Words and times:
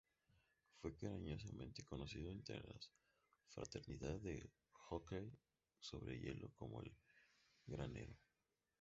Fue 0.81 0.95
cariñosamente 0.95 1.83
conocido 1.83 2.31
entre 2.31 2.59
la 2.59 2.73
fraternidad 3.49 4.19
de 4.19 4.49
hockey 4.71 5.31
sobre 5.79 6.19
hielo 6.19 6.51
como 6.57 6.81
'El 6.81 6.97
Granero'. 7.67 8.17